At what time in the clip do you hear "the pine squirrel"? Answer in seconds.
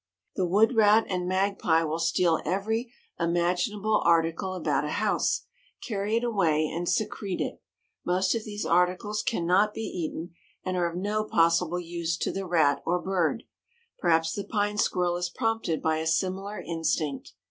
14.33-15.17